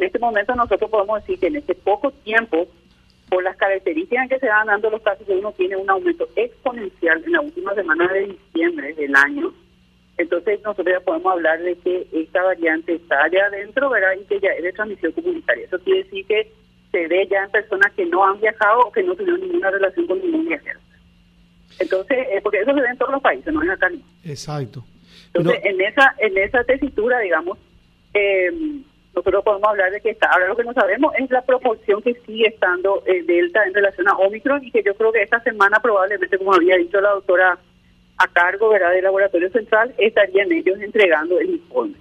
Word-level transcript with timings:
en 0.00 0.06
este 0.06 0.18
momento 0.18 0.54
nosotros 0.54 0.90
podemos 0.90 1.20
decir 1.20 1.38
que 1.38 1.48
en 1.48 1.56
este 1.56 1.74
poco 1.74 2.10
tiempo, 2.10 2.66
por 3.28 3.44
las 3.44 3.56
características 3.56 4.30
que 4.30 4.38
se 4.38 4.48
van 4.48 4.66
dando 4.66 4.88
los 4.88 5.02
casos, 5.02 5.26
uno 5.28 5.52
tiene 5.52 5.76
un 5.76 5.90
aumento 5.90 6.26
exponencial 6.36 7.22
en 7.24 7.32
la 7.32 7.42
última 7.42 7.74
semana 7.74 8.10
de 8.10 8.28
diciembre 8.28 8.94
del 8.94 9.14
año. 9.14 9.52
Entonces 10.16 10.60
nosotros 10.64 10.96
ya 10.98 11.04
podemos 11.04 11.32
hablar 11.32 11.60
de 11.60 11.76
que 11.76 12.06
esta 12.12 12.42
variante 12.42 12.94
está 12.94 13.24
allá 13.24 13.44
adentro, 13.46 13.90
¿verdad? 13.90 14.12
Y 14.20 14.24
que 14.24 14.40
ya 14.40 14.48
es 14.50 14.62
de 14.62 14.72
transmisión 14.72 15.12
comunitaria. 15.12 15.66
Eso 15.66 15.78
quiere 15.80 16.04
decir 16.04 16.26
que 16.26 16.50
se 16.90 17.06
ve 17.06 17.28
ya 17.30 17.44
en 17.44 17.50
personas 17.50 17.92
que 17.92 18.06
no 18.06 18.24
han 18.24 18.40
viajado 18.40 18.80
o 18.80 18.92
que 18.92 19.02
no 19.02 19.14
tuvieron 19.14 19.40
ninguna 19.40 19.70
relación 19.70 20.06
con 20.06 20.18
ningún 20.18 20.46
viajero. 20.46 20.80
Entonces, 21.78 22.18
eh, 22.32 22.40
porque 22.42 22.60
eso 22.60 22.74
se 22.74 22.80
ve 22.80 22.88
en 22.88 22.98
todos 22.98 23.12
los 23.12 23.22
países, 23.22 23.52
no 23.52 23.62
es 23.62 23.70
acá. 23.70 23.90
Exacto. 24.24 24.82
Entonces, 25.34 25.62
en 25.64 25.80
esa 25.82 26.14
en 26.18 26.38
esa 26.38 26.64
tesitura, 26.64 27.20
digamos, 27.20 27.58
eh, 28.14 28.50
nosotros 29.14 29.44
podemos 29.44 29.68
hablar 29.68 29.90
de 29.90 30.00
que 30.00 30.10
está. 30.10 30.28
Ahora 30.30 30.48
lo 30.48 30.56
que 30.56 30.64
no 30.64 30.72
sabemos 30.72 31.12
es 31.18 31.30
la 31.30 31.42
proporción 31.42 32.00
que 32.02 32.14
sigue 32.26 32.48
estando 32.48 33.02
eh, 33.06 33.22
Delta 33.24 33.64
en 33.64 33.74
relación 33.74 34.08
a 34.08 34.16
Omicron 34.16 34.64
y 34.64 34.70
que 34.70 34.82
yo 34.82 34.94
creo 34.94 35.12
que 35.12 35.22
esta 35.22 35.40
semana 35.40 35.80
probablemente, 35.80 36.38
como 36.38 36.54
había 36.54 36.76
dicho 36.76 37.00
la 37.00 37.10
doctora 37.10 37.58
a 38.18 38.28
cargo 38.28 38.68
¿verdad? 38.68 38.92
del 38.92 39.04
Laboratorio 39.04 39.50
Central, 39.50 39.94
estarían 39.98 40.52
ellos 40.52 40.78
entregando 40.80 41.40
el 41.40 41.50
informe. 41.50 41.94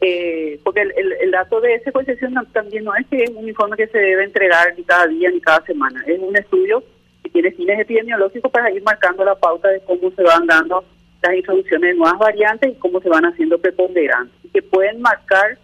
Eh, 0.00 0.60
porque 0.62 0.82
el, 0.82 1.30
dato 1.30 1.60
de 1.60 1.80
secuenciación 1.80 2.34
también 2.52 2.84
no 2.84 2.94
es 2.94 3.06
que 3.06 3.22
es 3.22 3.30
un 3.30 3.48
informe 3.48 3.76
que 3.76 3.86
se 3.86 3.98
debe 3.98 4.24
entregar 4.24 4.74
ni 4.76 4.84
cada 4.84 5.06
día 5.06 5.30
ni 5.30 5.40
cada 5.40 5.64
semana, 5.64 6.04
es 6.06 6.18
un 6.18 6.36
estudio 6.36 6.84
que 7.22 7.30
tiene 7.30 7.52
fines 7.52 7.80
epidemiológicos 7.80 8.50
para 8.50 8.70
ir 8.70 8.82
marcando 8.82 9.24
la 9.24 9.34
pauta 9.34 9.68
de 9.68 9.80
cómo 9.80 10.10
se 10.10 10.22
van 10.22 10.46
dando 10.46 10.84
las 11.22 11.34
introducciones 11.34 11.92
de 11.92 11.96
nuevas 11.96 12.18
variantes 12.18 12.72
y 12.72 12.78
cómo 12.78 13.00
se 13.00 13.08
van 13.08 13.24
haciendo 13.24 13.56
preponderantes, 13.56 14.36
y 14.44 14.48
que 14.50 14.62
pueden 14.62 15.00
marcar 15.00 15.56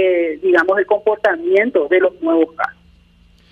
eh, 0.00 0.38
digamos, 0.40 0.78
el 0.78 0.86
comportamiento 0.86 1.88
de 1.88 1.98
los 1.98 2.20
nuevos 2.22 2.54
casos. 2.54 2.80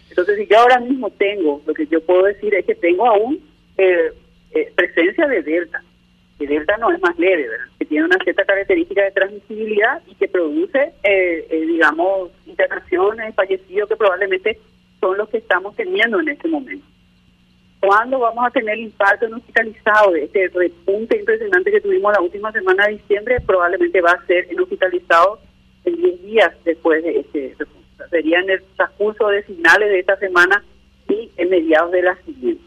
Entonces, 0.08 0.36
si 0.38 0.46
yo 0.46 0.60
ahora 0.60 0.78
mismo 0.78 1.10
tengo, 1.10 1.60
lo 1.66 1.74
que 1.74 1.88
yo 1.88 2.00
puedo 2.02 2.22
decir 2.22 2.54
es 2.54 2.64
que 2.64 2.76
tengo 2.76 3.04
aún 3.04 3.40
eh, 3.76 4.12
eh, 4.52 4.72
presencia 4.76 5.26
de 5.26 5.42
Delta, 5.42 5.82
que 6.38 6.46
Delta 6.46 6.76
no 6.76 6.92
es 6.92 7.00
más 7.02 7.18
leve, 7.18 7.48
¿verdad? 7.48 7.66
que 7.80 7.84
tiene 7.84 8.04
una 8.04 8.18
cierta 8.22 8.44
característica 8.44 9.02
de 9.02 9.10
transmisibilidad 9.10 10.00
y 10.06 10.14
que 10.14 10.28
produce, 10.28 10.92
digamos, 11.50 12.30
internaciones, 12.46 13.34
fallecidos, 13.34 13.88
que 13.88 13.96
probablemente 13.96 14.60
son 15.00 15.18
los 15.18 15.28
que 15.28 15.38
estamos 15.38 15.74
teniendo 15.74 16.20
en 16.20 16.28
este 16.28 16.46
momento. 16.46 16.86
¿Cuándo 17.80 18.20
vamos 18.20 18.46
a 18.46 18.50
tener 18.50 18.74
el 18.74 18.84
impacto 18.84 19.26
en 19.26 19.34
hospitalizado 19.34 20.12
de 20.12 20.24
este 20.24 20.48
repunte 20.54 21.18
impresionante 21.18 21.70
que 21.70 21.80
tuvimos 21.80 22.12
la 22.12 22.20
última 22.20 22.52
semana 22.52 22.86
de 22.86 22.94
diciembre? 22.94 23.40
Probablemente 23.40 24.00
va 24.00 24.12
a 24.12 24.26
ser 24.26 24.46
en 24.50 24.60
hospitalizados 24.60 25.40
en 25.86 25.96
10 25.96 26.22
días 26.22 26.52
después 26.64 27.02
de 27.02 27.20
este 27.20 27.56
Sería 28.10 28.40
en 28.40 28.50
el 28.50 28.62
transcurso 28.76 29.28
de 29.28 29.42
finales 29.42 29.88
de 29.88 30.00
esta 30.00 30.16
semana 30.18 30.62
y 31.08 31.30
en 31.36 31.48
mediados 31.48 31.90
de 31.92 32.02
la 32.02 32.14
siguiente. 32.24 32.62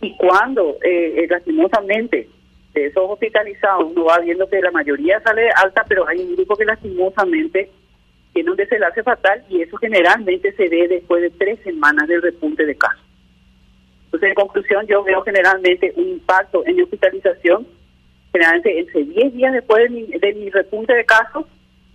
Y 0.00 0.16
cuando, 0.16 0.78
eh, 0.82 1.24
eh, 1.24 1.26
lastimosamente, 1.28 2.28
de 2.72 2.86
esos 2.86 3.04
hospitalizados, 3.06 3.84
uno 3.84 4.04
va 4.04 4.18
viendo 4.18 4.48
que 4.48 4.60
la 4.60 4.70
mayoría 4.70 5.20
sale 5.20 5.50
alta, 5.62 5.84
pero 5.86 6.08
hay 6.08 6.20
un 6.20 6.36
grupo 6.36 6.56
que 6.56 6.64
lastimosamente 6.64 7.70
tiene 8.32 8.50
un 8.50 8.56
desenlace 8.56 9.02
fatal 9.02 9.44
y 9.48 9.62
eso 9.62 9.76
generalmente 9.76 10.52
se 10.52 10.68
ve 10.68 10.88
después 10.88 11.22
de 11.22 11.30
tres 11.30 11.58
semanas 11.60 12.08
del 12.08 12.22
repunte 12.22 12.64
de 12.64 12.76
casos. 12.76 13.04
Entonces, 14.06 14.30
en 14.30 14.34
conclusión, 14.34 14.86
yo 14.86 15.04
veo 15.04 15.22
generalmente 15.22 15.92
un 15.96 16.08
impacto 16.08 16.62
en 16.66 16.76
mi 16.76 16.82
hospitalización, 16.82 17.66
generalmente 18.32 18.78
entre 18.78 19.04
10 19.04 19.34
días 19.34 19.52
después 19.52 19.90
de 19.90 20.18
de 20.18 20.34
mi 20.34 20.50
repunte 20.50 20.94
de 20.94 21.04
casos 21.04 21.46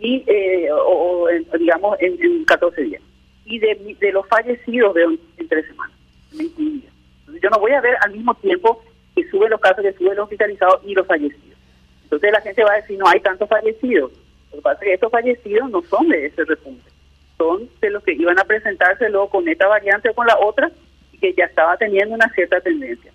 y 0.02 0.24
eh, 0.26 0.68
o, 0.72 1.28
digamos 1.58 1.96
en, 2.02 2.44
14 2.46 2.82
días. 2.82 3.02
Y 3.46 3.60
de, 3.60 3.96
de 4.00 4.12
los 4.12 4.28
fallecidos 4.28 4.94
veo 4.94 5.12
en, 5.12 5.48
tres 5.48 5.66
semanas, 5.68 5.96
yo 6.32 7.50
no 7.50 7.60
voy 7.60 7.72
a 7.72 7.82
ver 7.82 7.96
al 8.02 8.12
mismo 8.12 8.34
tiempo 8.36 8.84
que 9.16 9.28
suben 9.30 9.50
los 9.50 9.60
casos, 9.60 9.84
que 9.84 9.94
suben 9.94 10.16
los 10.16 10.24
hospitalizados 10.24 10.82
y 10.86 10.94
los 10.94 11.06
fallecidos. 11.06 11.58
Entonces 12.04 12.32
la 12.32 12.42
gente 12.42 12.64
va 12.64 12.74
a 12.74 12.82
decir, 12.82 12.98
no 12.98 13.08
hay 13.08 13.20
tantos 13.20 13.48
fallecidos. 13.48 14.12
Lo 14.52 14.58
que 14.58 14.62
pasa 14.62 14.80
es 14.82 14.88
que 14.88 14.94
estos 14.94 15.12
fallecidos 15.12 15.70
no 15.70 15.82
son 15.84 16.08
de 16.10 16.26
ese 16.26 16.46
repunte, 16.46 16.90
son 17.38 17.70
de 17.80 17.90
los 17.90 18.04
que 18.04 18.14
iban 18.14 18.40
a 18.40 18.44
presentarse 18.44 19.10
luego 19.10 19.30
con 19.30 19.48
esta 19.48 19.68
variante 19.68 20.10
o 20.10 20.14
con 20.14 20.28
la 20.28 20.38
otra 20.40 20.72
y 21.12 21.18
que 21.18 21.34
ya 21.34 21.46
estaba 21.46 21.78
teniendo 21.78 22.16
una 22.16 22.30
cierta 22.30 22.60
tendencia. 22.60 23.12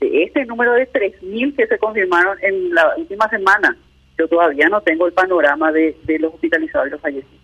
De 0.00 0.22
este 0.22 0.46
número 0.46 0.74
de 0.74 0.88
3.000 0.90 1.56
que 1.56 1.66
se 1.66 1.78
confirmaron 1.78 2.38
en 2.42 2.74
la 2.74 2.94
última 2.96 3.28
semana, 3.28 3.76
yo 4.18 4.26
todavía 4.28 4.68
no 4.68 4.80
tengo 4.80 5.06
el 5.06 5.12
panorama 5.12 5.70
de, 5.70 5.96
los 6.18 6.34
hospitalizados 6.34 6.88
y 6.88 6.90
los 6.90 7.00
fallecidos. 7.00 7.40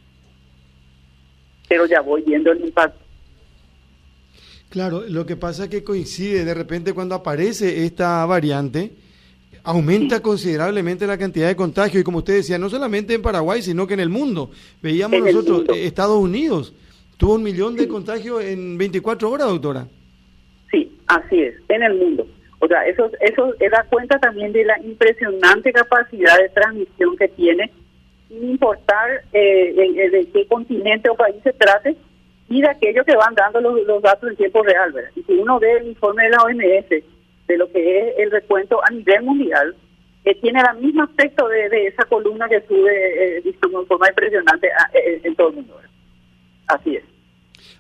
Pero 1.69 1.87
ya 1.87 2.01
voy 2.01 2.23
viendo 2.23 2.51
el 2.51 2.65
impacto. 2.65 2.99
Claro, 4.69 5.05
lo 5.09 5.25
que 5.25 5.37
pasa 5.37 5.65
es 5.65 5.71
que 5.71 5.84
coincide 5.84 6.45
de 6.45 6.53
repente 6.53 6.93
cuando 6.93 7.15
aparece 7.15 7.84
esta 7.84 8.27
variante, 8.27 8.91
aumenta 9.63 10.21
considerablemente 10.21 11.07
la 11.07 11.17
cantidad 11.17 11.47
de 11.47 11.55
contagios 11.55 12.01
y 12.01 12.05
como 12.05 12.19
usted 12.19 12.34
decía, 12.34 12.59
no 12.59 12.69
solamente 12.69 13.15
en 13.15 13.23
Paraguay, 13.23 13.63
sino 13.63 13.87
que 13.87 13.95
en 13.95 14.01
el 14.01 14.09
mundo. 14.09 14.51
Veíamos 14.83 15.21
nosotros, 15.21 15.69
eh, 15.77 15.87
Estados 15.87 16.19
Unidos 16.19 16.75
tuvo 17.17 17.34
un 17.34 17.45
millón 17.45 17.77
de 17.77 17.87
contagios 17.87 18.43
en 18.43 18.77
24 18.77 19.31
horas, 19.31 19.47
doctora. 19.47 19.87
Sí, 20.73 20.93
así 21.07 21.41
es, 21.41 21.55
en 21.69 21.83
el 21.84 21.95
mundo. 21.95 22.27
O 22.60 22.69
sea, 22.69 22.87
eso, 22.87 23.10
eso 23.20 23.54
da 23.70 23.84
cuenta 23.91 24.19
también 24.19 24.53
de 24.53 24.65
la 24.65 24.78
impresionante 24.81 25.72
capacidad 25.72 26.38
de 26.38 26.48
transmisión 26.50 27.16
que 27.16 27.28
tiene, 27.28 27.70
sin 28.28 28.50
importar 28.50 29.22
eh, 29.32 29.75
de, 30.10 30.28
qué 30.32 30.47
continente 30.47 31.10
o 31.10 31.16
país 31.16 31.37
se 31.42 31.53
trate, 31.53 31.97
y 32.48 32.60
de 32.60 32.69
aquellos 32.69 33.04
que 33.04 33.16
van 33.16 33.34
dando 33.34 33.60
los, 33.60 34.03
datos 34.03 34.31
en 34.31 34.37
tiempo 34.37 34.62
real. 34.62 34.92
¿verdad? 34.92 35.10
Y 35.16 35.22
si 35.22 35.32
uno 35.32 35.59
ve 35.59 35.78
el 35.78 35.88
informe 35.88 36.25
de 36.25 36.31
la 36.31 36.42
OMS 36.42 36.88
de 37.47 37.59
lo 37.59 37.70
que 37.70 37.98
es 37.98 38.15
el 38.19 38.31
recuento 38.31 38.81
a 38.84 38.91
nivel 38.91 39.22
mundial, 39.22 39.75
que 40.25 40.34
tiene 40.36 40.60
el 40.60 40.81
mismo 40.81 41.03
aspecto 41.03 41.47
de, 41.48 41.86
esa 41.86 42.04
columna 42.04 42.48
que 42.48 42.62
sube 42.62 43.38
eh, 43.38 43.42
de 43.42 43.53
forma 43.86 44.09
impresionante 44.09 44.69
eh, 44.94 45.21
en 45.22 45.34
todo 45.36 45.48
el 45.48 45.56
mundo. 45.56 45.81
Así 46.66 46.97
es. 46.97 47.14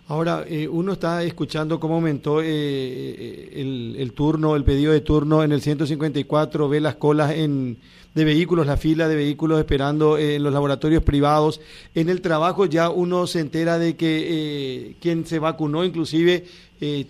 Ahora, 0.06 0.44
eh, 0.46 0.68
uno 0.68 0.92
está 0.92 1.24
escuchando 1.24 1.80
cómo 1.80 1.94
aumentó 1.94 2.42
eh, 2.42 2.46
eh, 2.46 3.94
el, 3.96 4.12
turno, 4.12 4.54
el 4.54 4.62
pedido 4.62 4.92
de 4.92 5.00
turno 5.00 5.42
en 5.42 5.50
el 5.50 5.62
154, 5.62 6.68
ve 6.68 6.78
las 6.78 6.96
colas 6.96 7.32
en, 7.32 7.78
de 8.14 8.24
vehículos, 8.24 8.66
la 8.66 8.76
fila 8.76 9.08
de 9.08 9.16
vehículos 9.16 9.58
esperando 9.58 10.18
en 10.18 10.42
los 10.42 10.52
laboratorios 10.52 11.02
privados. 11.02 11.62
En 11.94 12.10
el 12.10 12.20
trabajo 12.20 12.66
ya 12.66 12.90
uno 12.90 13.26
se 13.26 13.40
entera 13.40 13.78
de 13.78 13.96
que 13.96 14.94
quien 15.00 15.26
se 15.26 15.38
vacunó 15.38 15.84
inclusive 15.86 16.44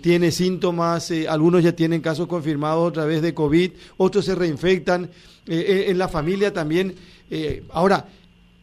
tiene 0.00 0.30
síntomas, 0.30 1.12
algunos 1.28 1.64
ya 1.64 1.74
tienen 1.74 2.00
casos 2.00 2.28
confirmados 2.28 2.90
a 2.90 2.92
través 2.92 3.22
de 3.22 3.34
COVID, 3.34 3.72
otros 3.96 4.24
se 4.24 4.36
reinfectan, 4.36 5.10
en 5.48 5.98
la 5.98 6.06
familia 6.06 6.52
también. 6.52 6.94
ahora, 7.70 8.06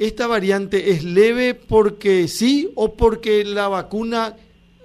¿esta 0.01 0.25
variante 0.25 0.89
es 0.89 1.03
leve 1.03 1.53
porque 1.53 2.27
sí 2.27 2.71
o 2.73 2.95
porque 2.95 3.43
la 3.45 3.67
vacuna 3.67 4.35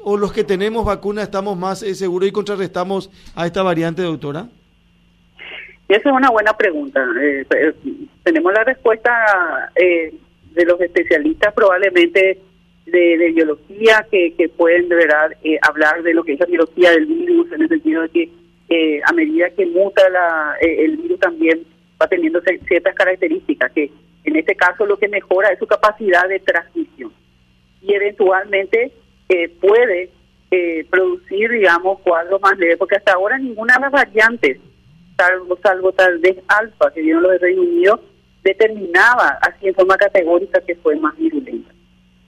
o 0.04 0.19
los 0.19 0.31
que 0.31 0.44
tenemos 0.44 0.84
vacuna 0.84 1.22
estamos 1.22 1.56
más 1.56 1.82
eh, 1.82 1.94
seguros 1.94 2.28
y 2.28 2.32
contrarrestamos 2.32 3.10
a 3.34 3.47
esta 3.47 3.62
variante, 3.62 4.03
doctora? 4.03 4.47
Esa 5.88 6.10
es 6.10 6.15
una 6.15 6.31
buena 6.31 6.54
pregunta. 6.54 7.03
Eh, 7.19 7.47
eh, 7.50 7.72
tenemos 8.25 8.53
la 8.53 8.65
respuesta 8.65 9.10
de 9.75 10.65
los 10.66 10.78
especialistas 10.82 11.54
probablemente 11.54 12.38
de, 12.84 13.33
biología 13.34 14.06
que, 14.10 14.50
pueden 14.54 14.88
de 14.91 14.97
verdad 14.97 15.31
hablar 15.62 16.03
de 16.03 16.12
lo 16.12 16.25
que 16.25 16.34
es 16.34 16.41
la 16.41 16.47
biología 16.47 16.91
del 16.91 17.06
virus 17.06 17.50
en 17.53 17.62
el 17.62 17.69
sentido 17.69 18.03
de 18.03 18.10
que 18.69 19.00
a 19.03 19.12
medida 19.12 19.48
que 19.50 19.65
muta 19.65 20.09
la, 20.10 20.56
el 20.60 20.98
virus 20.98 21.21
también 21.21 21.65
va 22.01 22.07
teniendo 22.07 22.41
ciertas 22.67 22.95
características 22.95 23.73
que 23.73 23.91
en 24.25 24.37
este 24.37 24.55
caso 24.55 24.84
lo 24.84 24.99
que 24.99 25.09
mejora 25.09 25.51
es 25.51 25.59
su 25.59 25.67
capacidad 25.67 26.29
de 26.29 26.41
transmisión 26.41 27.12
y 27.81 27.95
eventualmente 27.95 28.93
eh, 29.28 29.48
puede 29.60 30.10
eh, 30.51 30.87
producir, 30.91 31.51
digamos, 31.51 32.01
cuadros 32.01 32.41
más 32.41 32.59
leves, 32.59 32.77
porque 32.77 32.97
hasta 32.97 33.13
ahora 33.13 33.39
ninguna 33.39 33.75
de 33.75 33.81
las 33.81 33.93
variantes, 33.93 34.59
salvo, 35.16 35.93
tal 35.93 36.19
vez 36.19 36.37
alfa, 36.48 36.93
que 36.93 37.03
vieron 37.03 37.22
los 37.22 37.33
de 37.33 37.39
Reino 37.39 37.63
Unido, 37.63 38.01
determinaba 38.43 39.39
así 39.41 39.69
en 39.69 39.75
forma 39.75 39.97
categórica 39.97 40.60
que 40.60 40.77
fue 40.77 40.97
más 40.97 41.16
virulenta. 41.16 41.72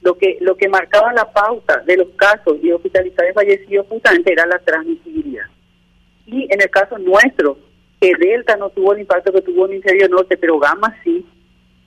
Lo 0.03 0.17
que, 0.17 0.39
lo 0.41 0.57
que 0.57 0.69
marcaba 0.69 1.13
la 1.13 1.31
pauta 1.31 1.79
de 1.87 1.97
los 1.97 2.09
casos 2.17 2.57
y 2.63 2.73
hospitalizados 2.73 3.35
fallecidos 3.35 3.87
justamente 3.89 4.33
era 4.33 4.47
la 4.47 4.59
transmisibilidad. 4.61 5.47
Y 6.27 6.53
en 6.53 6.61
el 6.61 6.71
caso 6.71 6.99
nuestro, 6.99 7.59
que 8.01 8.13
Delta 8.15 8.57
no 8.57 8.71
tuvo 8.71 8.93
el 8.93 9.01
impacto 9.01 9.33
que 9.33 9.43
tuvo 9.43 9.67
en 9.67 9.73
el 9.73 9.77
interior 9.79 10.11
norte, 10.11 10.37
pero 10.37 10.59
Gamma 10.59 10.95
sí, 11.03 11.27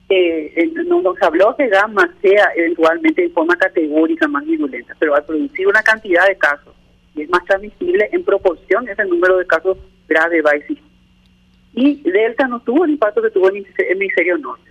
eh, 0.08 0.70
no 0.86 1.00
nos 1.00 1.20
habló 1.22 1.56
que 1.56 1.68
gamma 1.68 2.12
sea 2.20 2.50
eventualmente 2.54 3.24
en 3.24 3.32
forma 3.32 3.56
categórica 3.56 4.28
más 4.28 4.44
virulenta, 4.44 4.94
pero 4.98 5.14
al 5.14 5.24
producir 5.24 5.66
una 5.66 5.82
cantidad 5.82 6.26
de 6.26 6.36
casos 6.36 6.74
y 7.14 7.22
es 7.22 7.30
más 7.30 7.44
transmisible 7.44 8.08
en 8.12 8.24
proporción 8.24 8.88
ese 8.88 9.04
número 9.04 9.38
de 9.38 9.46
casos 9.46 9.78
graves 10.08 10.44
va 10.44 10.50
a 10.50 10.56
existir. 10.56 10.84
Y 11.74 12.02
Delta 12.02 12.46
no 12.46 12.60
tuvo 12.60 12.84
el 12.84 12.92
impacto 12.92 13.22
que 13.22 13.30
tuvo 13.30 13.48
en 13.48 13.56
el 13.56 13.66
hemisferio 13.90 14.36
norte. 14.36 14.70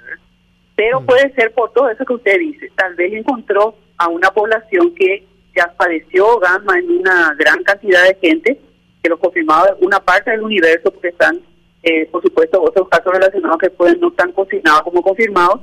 Pero 0.75 1.01
mm. 1.01 1.05
puede 1.05 1.33
ser 1.33 1.51
por 1.53 1.73
todo 1.73 1.89
eso 1.89 2.05
que 2.05 2.13
usted 2.13 2.39
dice. 2.39 2.71
Tal 2.75 2.93
vez 2.95 3.11
encontró 3.13 3.75
a 3.97 4.07
una 4.07 4.29
población 4.29 4.93
que 4.93 5.25
ya 5.55 5.73
padeció 5.77 6.37
gamma 6.39 6.77
en 6.77 6.99
una 6.99 7.35
gran 7.37 7.63
cantidad 7.63 8.03
de 8.03 8.15
gente, 8.15 8.59
que 9.01 9.09
lo 9.09 9.19
confirmaba 9.19 9.75
una 9.81 9.99
parte 9.99 10.31
del 10.31 10.41
universo, 10.41 10.91
porque 10.91 11.09
están, 11.09 11.39
eh, 11.83 12.07
por 12.11 12.21
supuesto, 12.21 12.61
otros 12.61 12.87
casos 12.89 13.13
relacionados 13.13 13.57
que 13.57 13.69
pueden 13.69 13.99
no 13.99 14.09
están 14.09 14.31
confirmados 14.31 14.83
como 14.83 15.01
confirmados, 15.01 15.61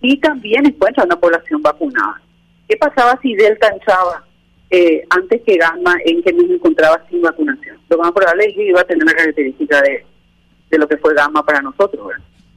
y 0.00 0.18
también 0.18 0.66
encuentra 0.66 1.04
una 1.04 1.18
población 1.18 1.60
vacunada. 1.62 2.20
¿Qué 2.68 2.76
pasaba 2.76 3.18
si 3.20 3.34
Delta 3.34 3.68
entraba 3.68 4.24
eh, 4.70 5.02
antes 5.10 5.42
que 5.42 5.56
Gamma 5.56 5.96
en 6.04 6.22
que 6.22 6.32
nos 6.32 6.48
encontraba 6.48 7.04
sin 7.10 7.20
vacunación? 7.20 7.78
Lo 7.88 7.98
más 7.98 8.12
probable 8.12 8.46
es 8.46 8.54
que 8.54 8.68
iba 8.68 8.80
a 8.80 8.84
tener 8.84 9.02
una 9.02 9.12
característica 9.12 9.82
de, 9.82 10.06
de 10.70 10.78
lo 10.78 10.88
que 10.88 10.96
fue 10.96 11.14
Gamma 11.14 11.44
para 11.44 11.60
nosotros. 11.60 12.12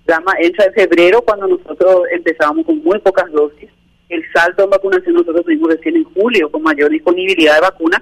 Gamma 0.05 0.33
entra 0.39 0.65
en 0.65 0.73
febrero 0.73 1.21
cuando 1.21 1.47
nosotros 1.47 2.03
empezábamos 2.11 2.65
con 2.65 2.77
muy 2.83 2.99
pocas 2.99 3.31
dosis. 3.31 3.69
El 4.09 4.23
salto 4.31 4.65
en 4.65 4.69
vacunación 4.69 5.15
nosotros 5.15 5.43
tuvimos 5.43 5.69
recién 5.69 5.95
en 5.95 6.03
julio 6.03 6.51
con 6.51 6.61
mayor 6.61 6.91
disponibilidad 6.91 7.55
de 7.55 7.61
vacunas 7.61 8.01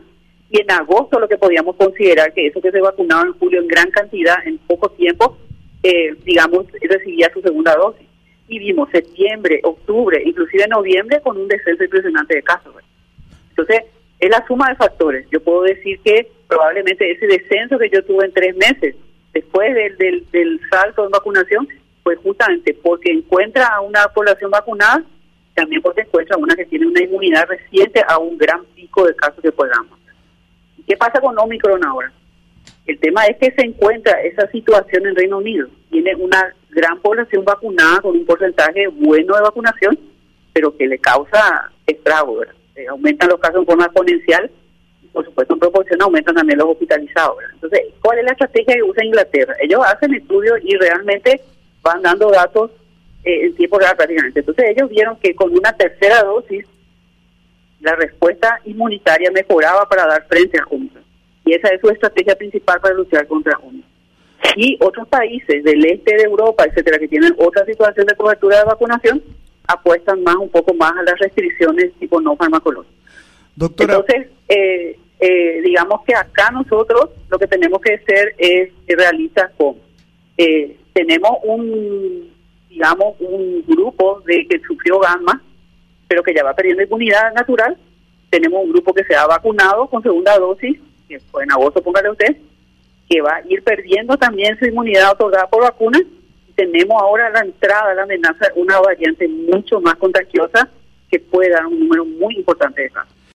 y 0.52 0.60
en 0.60 0.70
agosto 0.70 1.18
lo 1.18 1.30
que 1.30 1.38
podíamos 1.38 1.78
considerar 1.78 2.34
que 2.34 2.48
eso 2.48 2.62
que 2.62 2.72
se 2.72 2.82
vacunaba 2.82 3.24
en 3.24 3.34
julio 3.34 3.62
en 3.62 3.70
gran 3.70 3.90
cantidad, 3.90 4.36
en 4.46 4.58
poco 4.60 4.90
tiempo, 4.92 5.38
eh, 5.82 6.14
digamos, 6.26 6.66
recibía 6.82 7.32
su 7.34 7.42
segunda 7.42 7.74
dosis 7.76 8.06
y 8.50 8.60
vimos 8.60 8.90
septiembre, 8.92 9.62
octubre, 9.64 10.22
inclusive 10.26 10.68
noviembre 10.68 11.22
con 11.22 11.38
un 11.38 11.48
descenso 11.48 11.86
impresionante 11.86 12.36
de 12.36 12.44
casos. 12.44 12.76
Entonces, 13.52 13.84
es 14.20 14.30
la 14.30 14.46
suma 14.46 14.68
de 14.70 14.76
factores. 14.76 15.26
Yo 15.32 15.42
puedo 15.42 15.62
decir 15.62 16.00
que 16.04 16.28
probablemente 16.50 17.10
ese 17.10 17.28
descenso 17.28 17.80
que 17.80 17.90
yo 17.90 18.04
tuve 18.04 18.26
en 18.26 18.34
tres 18.34 18.54
meses 18.58 18.96
después 19.34 19.74
del, 19.74 20.26
del, 20.32 20.60
salto 20.70 21.06
en 21.06 21.12
vacunación 21.12 21.66
fue 22.04 22.18
justamente 22.18 22.74
porque 22.74 23.10
encuentra 23.10 23.68
a 23.68 23.80
una 23.80 24.10
población 24.10 24.52
vacunada, 24.52 25.02
también 25.54 25.82
porque 25.82 26.02
encuentra 26.02 26.36
a 26.36 26.40
una 26.40 26.56
que 26.56 26.66
tiene 26.66 26.88
una 26.88 27.02
inmunidad 27.02 27.48
reciente 27.48 28.04
a 28.06 28.18
un 28.18 28.38
gran 28.38 28.66
pico 28.76 29.06
de 29.08 29.16
casos 29.16 29.42
que 29.42 29.52
podamos. 29.54 30.01
¿Qué 30.88 30.98
pasa 30.98 31.20
con 31.22 31.38
Omicron 31.38 31.84
ahora? 31.86 32.12
El 32.86 33.00
tema 33.00 33.26
es 33.26 33.38
que 33.38 33.52
se 33.52 33.66
encuentra 33.66 34.22
esa 34.22 34.48
situación 34.52 35.06
en 35.08 35.16
Reino 35.16 35.38
Unido. 35.38 35.68
Tiene 35.90 36.16
una 36.16 36.54
gran 36.70 37.00
población 37.00 37.46
vacunada 37.46 38.02
con 38.02 38.18
un 38.18 38.26
porcentaje 38.26 38.88
bueno 38.88 39.36
de 39.36 39.42
vacunación, 39.42 40.00
pero 40.54 40.76
que 40.76 40.88
le 40.88 40.98
causa 41.00 41.72
estrago, 41.86 42.44
eh, 42.44 42.88
aumentan 42.90 43.30
los 43.30 43.40
casos 43.40 43.60
en 43.60 43.66
forma 43.66 43.86
exponencial 43.86 44.50
y 45.04 45.08
por 45.08 45.26
supuesto 45.26 45.54
en 45.54 45.60
proporción 45.60 46.02
aumentan 46.02 46.36
también 46.36 46.60
los 46.60 46.70
hospitalizados. 46.70 47.38
Entonces, 47.54 47.82
¿cuál 48.02 48.20
es 48.20 48.26
la 48.26 48.32
estrategia 48.32 48.76
que 48.76 48.84
usa 48.84 49.06
Inglaterra? 49.06 49.54
Ellos 49.62 49.82
hacen 49.86 50.14
estudios 50.14 50.60
y 50.64 50.76
realmente 50.78 51.42
van 51.82 52.02
dando 52.02 52.32
datos 52.32 52.72
eh, 53.24 53.46
en 53.46 53.56
tiempo 53.56 53.78
real 53.78 53.96
prácticamente. 53.96 54.40
Entonces 54.40 54.66
ellos 54.70 54.90
vieron 54.90 55.18
que 55.18 55.36
con 55.36 55.52
una 55.52 55.74
tercera 55.74 56.24
dosis 56.24 56.66
la 57.82 57.96
respuesta 57.96 58.60
inmunitaria 58.66 59.32
mejoraba 59.32 59.88
para 59.88 60.06
dar 60.08 60.26
frente 60.28 60.60
a 60.60 60.66
Omicron. 60.70 61.04
Y 61.46 61.54
esa 61.54 61.70
es 61.70 61.82
su 61.82 61.90
estrategia 61.90 62.36
principal 62.36 62.80
para 62.80 62.94
luchar 62.94 63.28
contra 63.28 63.58
Omicron 63.58 63.92
y 64.56 64.78
otros 64.82 65.08
países 65.08 65.64
del 65.64 65.86
este 65.86 66.16
de 66.16 66.24
Europa, 66.24 66.66
etcétera, 66.66 67.00
que 67.00 67.08
tienen 67.08 67.34
otra 67.38 67.66
situación 67.66 68.06
de 68.06 68.16
cobertura 68.16 68.60
de 68.60 68.66
vacunación, 68.66 69.24
apuestan 69.68 70.24
más 70.24 70.36
un 70.36 70.50
poco 70.50 70.74
más 70.74 70.94
a 70.98 71.04
las 71.04 71.18
restricciones 71.20 71.94
tipo 72.00 72.20
no 72.20 72.36
farmacológicas. 72.36 72.96
Doctora. 73.56 73.96
Entonces, 73.96 74.28
eh, 74.50 74.98
eh, 75.20 75.62
digamos 75.64 76.02
que 76.06 76.16
acá 76.16 76.52
nosotros 76.52 77.10
lo 77.30 77.38
que 77.38 77.48
tenemos 77.48 77.80
que 77.82 77.94
hacer 77.94 78.34
es 78.38 78.72
realistas 78.88 79.52
con 79.58 79.76
eh, 80.38 80.78
tenemos 80.94 81.32
un 81.44 82.32
digamos 82.70 83.16
un 83.20 83.64
grupo 83.68 84.22
de 84.26 84.48
que 84.48 84.60
sufrió 84.62 85.00
gamma 85.00 85.42
pero 86.12 86.24
que 86.24 86.34
ya 86.34 86.44
va 86.44 86.54
perdiendo 86.54 86.84
inmunidad 86.84 87.34
natural 87.34 87.78
tenemos 88.30 88.62
un 88.62 88.74
grupo 88.74 88.94
que 88.94 89.06
se 89.06 89.16
ha 89.16 89.26
vacunado 89.26 89.88
con 89.88 90.04
segunda 90.04 90.38
dosis 90.38 90.78
que 91.08 91.22
fue 91.32 91.44
en 91.44 91.54
agosto 91.54 91.82
póngale 91.82 92.10
usted 92.10 92.36
que 93.12 93.22
va 93.22 93.36
a 93.36 93.42
ir 93.48 93.64
perdiendo 93.64 94.18
también 94.18 94.60
su 94.60 94.66
inmunidad 94.66 95.12
otorgada 95.12 95.48
por 95.48 95.64
vacunas. 95.64 96.02
Tenemos 96.56 97.02
ahora 97.02 97.30
la 97.30 97.42
entrada, 97.42 97.94
la 97.94 98.04
amenaza 98.04 98.48
una 98.56 98.80
variante 98.80 99.28
mucho 99.28 99.82
más 99.82 99.96
contagiosa 99.96 100.70
que 101.10 101.20
puede 101.20 101.50
dar 101.50 101.66
un 101.66 101.78
número 101.80 102.06
muy 102.06 102.36
importante 102.36 102.84
de 102.84 102.90
casos. 102.90 103.14